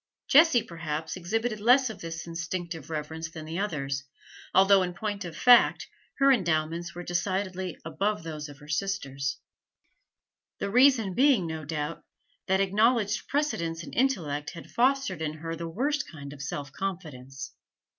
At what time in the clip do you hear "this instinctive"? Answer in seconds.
2.01-2.89